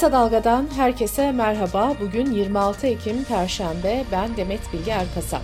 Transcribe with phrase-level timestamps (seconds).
[0.00, 1.96] Kısa Dalga'dan herkese merhaba.
[2.00, 4.04] Bugün 26 Ekim Perşembe.
[4.12, 5.42] Ben Demet Bilge Erkasap.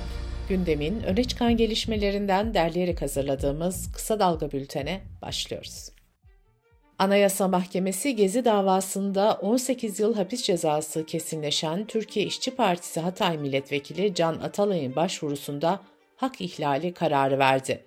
[0.49, 5.89] Gündemin öne çıkan gelişmelerinden derleyerek hazırladığımız Kısa Dalga bültene başlıyoruz.
[6.99, 14.35] Anayasa Mahkemesi Gezi davasında 18 yıl hapis cezası kesinleşen Türkiye İşçi Partisi Hatay Milletvekili Can
[14.35, 15.81] Atalay'ın başvurusunda
[16.17, 17.85] hak ihlali kararı verdi.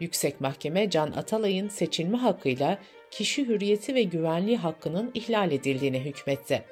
[0.00, 2.78] Yüksek Mahkeme Can Atalay'ın seçilme hakkıyla
[3.18, 6.62] kişi hürriyeti ve güvenliği hakkının ihlal edildiğine hükmetti.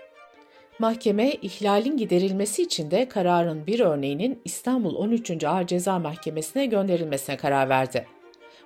[0.78, 5.44] Mahkeme, ihlalin giderilmesi için de kararın bir örneğinin İstanbul 13.
[5.44, 8.06] Ağır Ceza Mahkemesi'ne gönderilmesine karar verdi.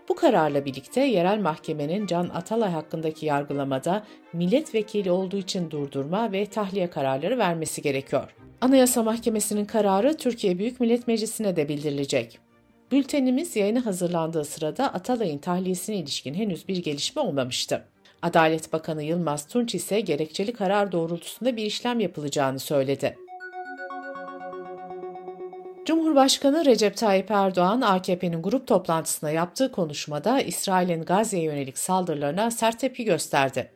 [0.09, 6.91] Bu kararla birlikte yerel mahkemenin Can Atalay hakkındaki yargılamada milletvekili olduğu için durdurma ve tahliye
[6.91, 8.35] kararları vermesi gerekiyor.
[8.61, 12.48] Anayasa Mahkemesi'nin kararı Türkiye Büyük Millet Meclisi'ne de bildirilecek.
[12.93, 17.85] Bültenimiz yayına hazırlandığı sırada Atalay'ın tahliyesine ilişkin henüz bir gelişme olmamıştı.
[18.23, 23.19] Adalet Bakanı Yılmaz Tunç ise gerekçeli karar doğrultusunda bir işlem yapılacağını söyledi.
[25.85, 33.05] Cumhurbaşkanı Recep Tayyip Erdoğan, AKP'nin grup toplantısında yaptığı konuşmada İsrail'in Gazze'ye yönelik saldırılarına sert tepki
[33.05, 33.71] gösterdi.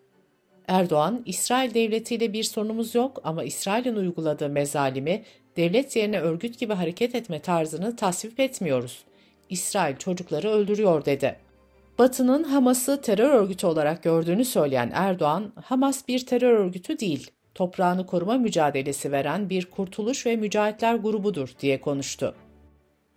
[0.68, 5.22] Erdoğan, İsrail devletiyle bir sorunumuz yok ama İsrail'in uyguladığı mezalimi,
[5.56, 9.04] devlet yerine örgüt gibi hareket etme tarzını tasvip etmiyoruz.
[9.50, 11.36] İsrail çocukları öldürüyor dedi.
[11.98, 18.34] Batı'nın Hamas'ı terör örgütü olarak gördüğünü söyleyen Erdoğan, Hamas bir terör örgütü değil, toprağını koruma
[18.34, 22.34] mücadelesi veren bir kurtuluş ve mücahitler grubudur diye konuştu.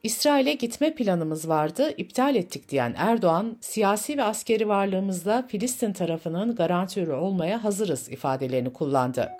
[0.04, 7.12] İsrail'e gitme planımız vardı, iptal ettik diyen Erdoğan, siyasi ve askeri varlığımızda Filistin tarafının garantörü
[7.12, 9.32] olmaya hazırız ifadelerini kullandı.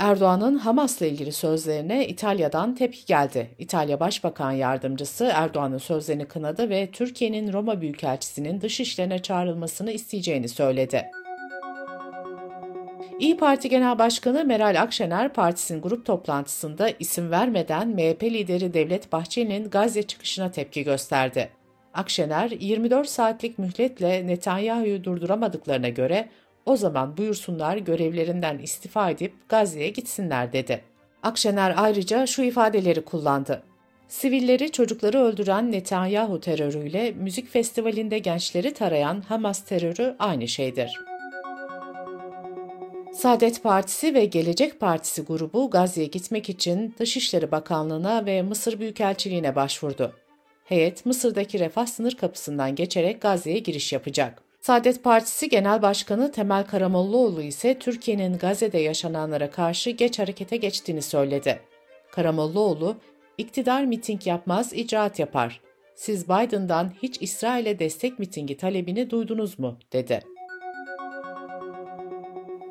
[0.00, 3.50] Erdoğan'ın Hamas'la ilgili sözlerine İtalya'dan tepki geldi.
[3.58, 11.10] İtalya Başbakan Yardımcısı Erdoğan'ın sözlerini kınadı ve Türkiye'nin Roma Büyükelçisi'nin dışişlerine çağrılmasını isteyeceğini söyledi.
[13.18, 19.70] İyi Parti Genel Başkanı Meral Akşener partisinin grup toplantısında isim vermeden MHP lideri Devlet Bahçeli'nin
[19.70, 21.48] Gazze çıkışına tepki gösterdi.
[21.94, 26.28] Akşener, 24 saatlik mühletle Netanyahu'yu durduramadıklarına göre
[26.66, 30.80] o zaman buyursunlar görevlerinden istifa edip Gazze'ye gitsinler dedi.
[31.22, 33.62] Akşener ayrıca şu ifadeleri kullandı.
[34.08, 41.00] Sivilleri çocukları öldüren Netanyahu terörüyle müzik festivalinde gençleri tarayan Hamas terörü aynı şeydir.
[43.12, 50.12] Saadet Partisi ve Gelecek Partisi grubu Gazze'ye gitmek için Dışişleri Bakanlığı'na ve Mısır Büyükelçiliğine başvurdu.
[50.64, 54.49] Heyet Mısır'daki refah sınır kapısından geçerek Gazze'ye giriş yapacak.
[54.60, 61.60] Saadet Partisi Genel Başkanı Temel Karamollaoğlu ise Türkiye'nin Gazze'de yaşananlara karşı geç harekete geçtiğini söyledi.
[62.12, 62.96] Karamollaoğlu,
[63.38, 65.60] iktidar miting yapmaz, icraat yapar.
[65.94, 69.78] Siz Biden'dan hiç İsrail'e destek mitingi talebini duydunuz mu?
[69.92, 70.22] dedi.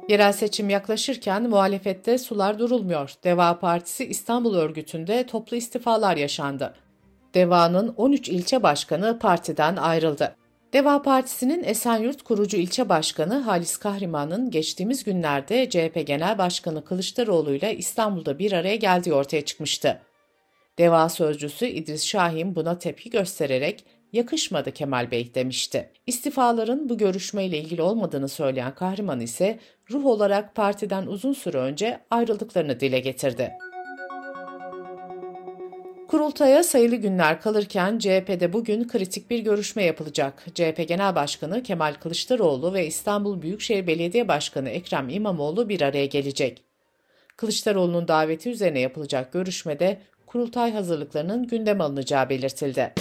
[0.09, 3.13] Yerel seçim yaklaşırken muhalefette sular durulmuyor.
[3.23, 6.75] Deva Partisi İstanbul örgütünde toplu istifalar yaşandı.
[7.33, 10.38] Deva'nın 13 ilçe başkanı partiden ayrıldı.
[10.73, 17.77] Deva Partisi'nin Esenyurt kurucu ilçe başkanı Halis Kahriman'ın geçtiğimiz günlerde CHP Genel Başkanı Kılıçdaroğlu ile
[17.77, 20.01] İstanbul'da bir araya geldiği ortaya çıkmıştı.
[20.77, 25.89] Deva sözcüsü İdris Şahin buna tepki göstererek yakışmadı Kemal Bey demişti.
[26.07, 29.59] İstifaların bu görüşmeyle ilgili olmadığını söyleyen Kahraman ise
[29.91, 33.51] ruh olarak partiden uzun süre önce ayrıldıklarını dile getirdi.
[36.09, 40.45] Kurultaya sayılı günler kalırken CHP'de bugün kritik bir görüşme yapılacak.
[40.55, 46.63] CHP Genel Başkanı Kemal Kılıçdaroğlu ve İstanbul Büyükşehir Belediye Başkanı Ekrem İmamoğlu bir araya gelecek.
[47.37, 52.93] Kılıçdaroğlu'nun daveti üzerine yapılacak görüşmede kurultay hazırlıklarının gündem alınacağı belirtildi.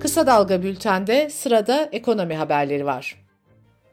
[0.00, 3.24] Kısa Dalga Bülten'de sırada ekonomi haberleri var.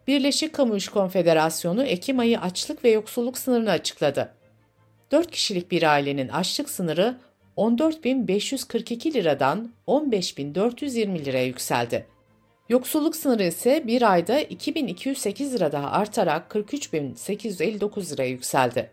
[0.08, 4.43] Birleşik Kamu İş Konfederasyonu Ekim ayı açlık ve yoksulluk sınırını açıkladı.
[5.14, 7.18] 4 kişilik bir ailenin açlık sınırı
[7.58, 12.06] 14.542 liradan 15.420 liraya yükseldi.
[12.70, 18.92] Yoksulluk sınırı ise bir ayda 2208 lira daha artarak 43.859 liraya yükseldi.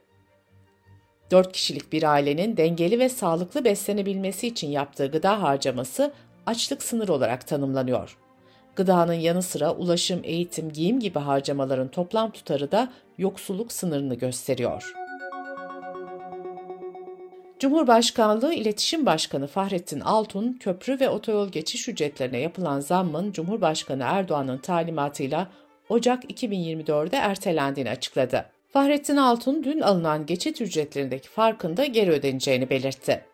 [1.31, 6.12] 4 kişilik bir ailenin dengeli ve sağlıklı beslenebilmesi için yaptığı gıda harcaması
[6.47, 8.19] açlık sınırı olarak tanımlanıyor.
[8.77, 15.00] Gıdanın yanı sıra ulaşım, eğitim, giyim gibi harcamaların toplam tutarı da yoksulluk sınırını gösteriyor.
[17.61, 25.51] Cumhurbaşkanlığı İletişim Başkanı Fahrettin Altun, köprü ve otoyol geçiş ücretlerine yapılan zammın Cumhurbaşkanı Erdoğan'ın talimatıyla
[25.89, 28.47] Ocak 2024'de ertelendiğini açıkladı.
[28.73, 33.25] Fahrettin Altun dün alınan geçit ücretlerindeki farkın da geri ödeneceğini belirtti.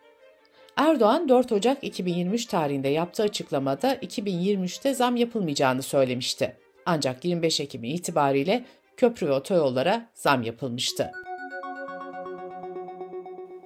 [0.76, 6.56] Erdoğan 4 Ocak 2023 tarihinde yaptığı açıklamada 2023'te zam yapılmayacağını söylemişti.
[6.86, 8.64] Ancak 25 Ekim itibariyle
[8.96, 11.12] köprü ve otoyollara zam yapılmıştı.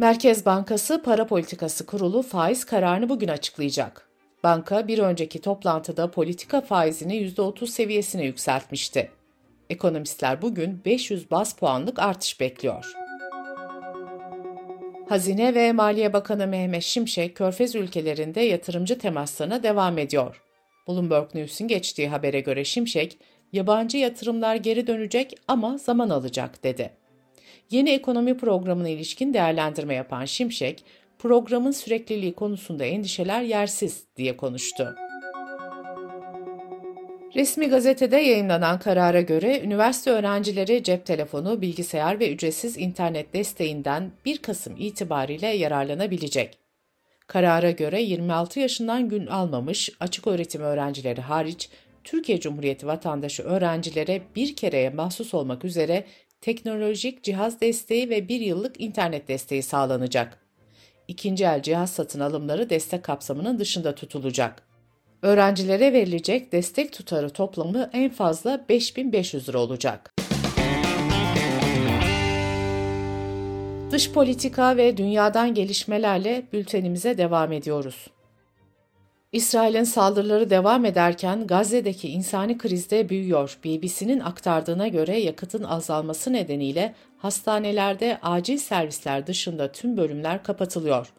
[0.00, 4.08] Merkez Bankası Para Politikası Kurulu faiz kararını bugün açıklayacak.
[4.42, 9.10] Banka bir önceki toplantıda politika faizini %30 seviyesine yükseltmişti.
[9.70, 12.92] Ekonomistler bugün 500 bas puanlık artış bekliyor.
[15.08, 20.42] Hazine ve Maliye Bakanı Mehmet Şimşek, Körfez ülkelerinde yatırımcı temaslarına devam ediyor.
[20.88, 23.18] Bloomberg News'un geçtiği habere göre Şimşek,
[23.52, 26.99] yabancı yatırımlar geri dönecek ama zaman alacak dedi.
[27.70, 30.84] Yeni ekonomi programına ilişkin değerlendirme yapan Şimşek,
[31.18, 34.94] programın sürekliliği konusunda endişeler yersiz diye konuştu.
[37.34, 44.38] Resmi gazetede yayınlanan karara göre üniversite öğrencileri cep telefonu, bilgisayar ve ücretsiz internet desteğinden 1
[44.38, 46.58] Kasım itibariyle yararlanabilecek.
[47.26, 51.68] Karara göre 26 yaşından gün almamış açık öğretim öğrencileri hariç
[52.04, 56.04] Türkiye Cumhuriyeti vatandaşı öğrencilere bir kereye mahsus olmak üzere
[56.40, 60.38] teknolojik cihaz desteği ve bir yıllık internet desteği sağlanacak.
[61.08, 64.62] İkinci el cihaz satın alımları destek kapsamının dışında tutulacak.
[65.22, 70.12] Öğrencilere verilecek destek tutarı toplamı en fazla 5500 lira olacak.
[73.90, 78.06] Dış politika ve dünyadan gelişmelerle bültenimize devam ediyoruz.
[79.32, 83.58] İsrail'in saldırıları devam ederken Gazze'deki insani krizde büyüyor.
[83.64, 91.12] BBC'nin aktardığına göre yakıtın azalması nedeniyle hastanelerde acil servisler dışında tüm bölümler kapatılıyor.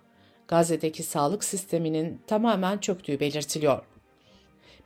[0.48, 3.84] Gazze'deki sağlık sisteminin tamamen çöktüğü belirtiliyor.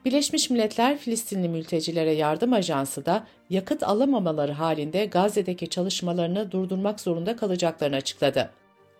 [0.05, 7.95] Birleşmiş Milletler Filistinli Mültecilere Yardım Ajansı da yakıt alamamaları halinde Gazze'deki çalışmalarını durdurmak zorunda kalacaklarını
[7.95, 8.49] açıkladı.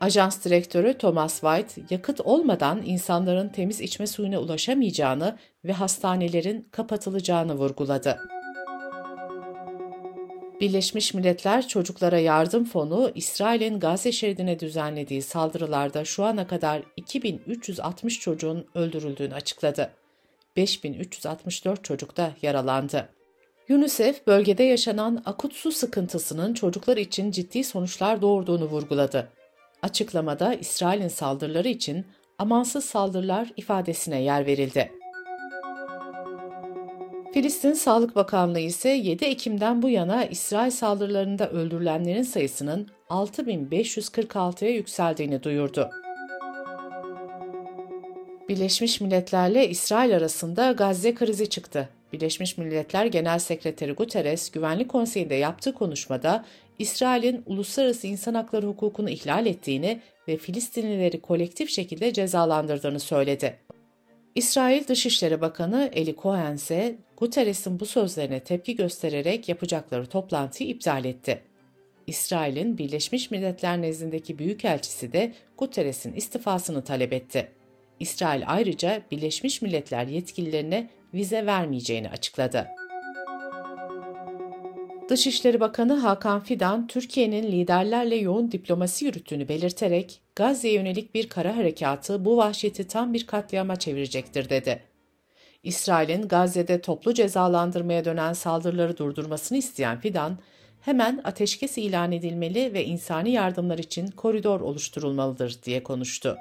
[0.06, 8.20] Ajans direktörü Thomas White, yakıt olmadan insanların temiz içme suyuna ulaşamayacağını ve hastanelerin kapatılacağını vurguladı.
[10.62, 18.66] Birleşmiş Milletler Çocuklara Yardım Fonu, İsrail'in Gazze şeridine düzenlediği saldırılarda şu ana kadar 2360 çocuğun
[18.76, 19.92] öldürüldüğünü açıkladı.
[20.58, 23.10] 5364 çocuk da yaralandı.
[23.70, 29.30] UNICEF, bölgede yaşanan akut su sıkıntısının çocuklar için ciddi sonuçlar doğurduğunu vurguladı.
[29.86, 32.06] Açıklamada İsrail'in saldırıları için
[32.40, 34.92] amansız saldırılar ifadesine yer verildi.
[37.34, 45.90] Filistin Sağlık Bakanlığı ise 7 Ekim'den bu yana İsrail saldırılarında öldürülenlerin sayısının 6546'ya yükseldiğini duyurdu.
[48.50, 51.90] Birleşmiş Milletler'le İsrail arasında Gazze krizi çıktı.
[52.14, 56.46] Birleşmiş Milletler Genel Sekreteri Guterres, Güvenlik Konseyi'nde yaptığı konuşmada
[56.80, 63.60] İsrail'in uluslararası insan hakları hukukunu ihlal ettiğini ve Filistinlileri kolektif şekilde cezalandırdığını söyledi.
[64.36, 71.42] İsrail Dışişleri Bakanı Eli Cohen ise Guterres'in bu sözlerine tepki göstererek yapacakları toplantıyı iptal etti.
[72.08, 77.52] İsrail'in Birleşmiş Milletler nezdindeki büyükelçisi de Guterres'in istifasını talep etti.
[78.00, 82.68] İsrail ayrıca Birleşmiş Milletler yetkililerine vize vermeyeceğini açıkladı.
[85.10, 92.26] Dışişleri Bakanı Hakan Fidan, Türkiye'nin liderlerle yoğun diplomasi yürüttüğünü belirterek, Gazze'ye yönelik bir kara harekatı
[92.26, 94.84] bu vahşeti tam bir katliama çevirecektir dedi.
[95.64, 100.38] İsrail'in Gazze'de toplu cezalandırmaya dönen saldırıları durdurmasını isteyen Fidan,
[100.82, 106.38] hemen ateşkes ilan edilmeli ve insani yardımlar için koridor oluşturulmalıdır diye konuştu.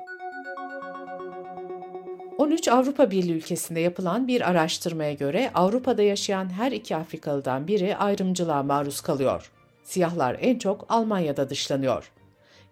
[2.45, 8.63] 13 Avrupa Birliği ülkesinde yapılan bir araştırmaya göre Avrupa'da yaşayan her iki Afrikalıdan biri ayrımcılığa
[8.63, 9.51] maruz kalıyor.
[9.85, 12.13] Siyahlar en çok Almanya'da dışlanıyor.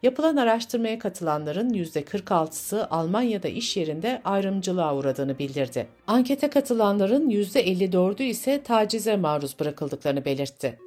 [0.03, 5.87] Yapılan araştırmaya katılanların %46'sı Almanya'da iş yerinde ayrımcılığa uğradığını bildirdi.
[6.07, 10.79] Ankete katılanların %54'ü ise tacize maruz bırakıldıklarını belirtti.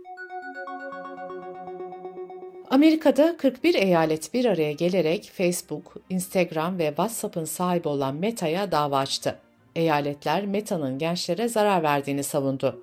[2.76, 9.40] Amerika'da 41 eyalet bir araya gelerek Facebook, Instagram ve WhatsApp'ın sahibi olan Meta'ya dava açtı.
[9.76, 12.82] Eyaletler Meta'nın gençlere zarar verdiğini savundu.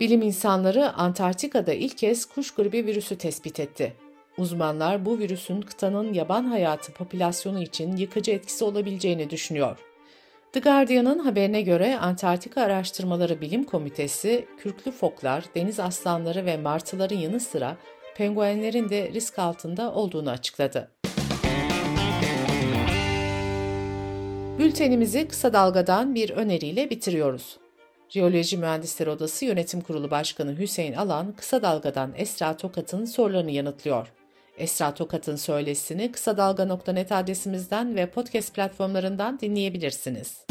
[0.00, 3.92] Bilim insanları Antarktika'da ilk kez kuş gribi virüsü tespit etti.
[4.38, 9.85] Uzmanlar bu virüsün kıtanın yaban hayatı popülasyonu için yıkıcı etkisi olabileceğini düşünüyor.
[10.56, 17.40] The Guardian'ın haberine göre Antarktika Araştırmaları Bilim Komitesi, kürklü foklar, deniz aslanları ve martıların yanı
[17.40, 17.76] sıra
[18.16, 20.90] penguenlerin de risk altında olduğunu açıkladı.
[24.58, 27.58] Bültenimizi kısa dalgadan bir öneriyle bitiriyoruz.
[28.08, 34.12] Jeoloji Mühendisleri Odası Yönetim Kurulu Başkanı Hüseyin Alan, kısa dalgadan Esra Tokat'ın sorularını yanıtlıyor.
[34.56, 40.46] Esra Tokat'ın söylesini kısa dalga.net adresimizden ve podcast platformlarından dinleyebilirsiniz.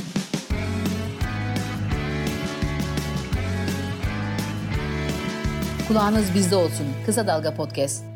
[5.87, 6.87] Kulağınız bizde olsun.
[7.05, 8.14] Kısa Dalga Podcast.